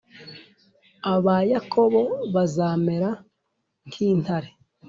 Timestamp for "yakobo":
1.51-2.01